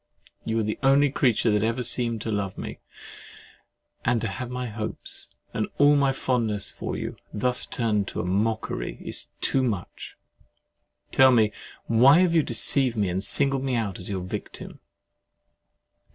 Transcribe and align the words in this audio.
You 0.43 0.57
were 0.57 0.63
the 0.63 0.79
only 0.81 1.11
creature 1.11 1.51
that 1.51 1.61
ever 1.61 1.83
seemed 1.83 2.21
to 2.21 2.31
love 2.31 2.57
me; 2.57 2.79
and 4.03 4.19
to 4.21 4.27
have 4.27 4.49
my 4.49 4.65
hopes, 4.65 5.29
and 5.53 5.67
all 5.77 5.95
my 5.95 6.11
fondness 6.11 6.71
for 6.71 6.97
you, 6.97 7.17
thus 7.31 7.67
turned 7.67 8.07
to 8.07 8.19
a 8.19 8.25
mockery—it 8.25 9.07
is 9.07 9.27
too 9.41 9.61
much! 9.61 10.15
Tell 11.11 11.29
me 11.31 11.51
why 11.85 12.21
you 12.21 12.29
have 12.37 12.45
deceived 12.47 12.97
me, 12.97 13.09
and 13.09 13.23
singled 13.23 13.63
me 13.63 13.75
out 13.75 13.99
as 13.99 14.09
your 14.09 14.21
victim? 14.21 14.79